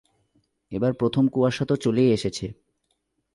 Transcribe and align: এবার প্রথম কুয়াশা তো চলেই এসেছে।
এবার 0.71 0.91
প্রথম 0.93 1.23
কুয়াশা 1.27 1.63
তো 1.65 1.75
চলেই 1.75 2.09
এসেছে। 2.11 2.47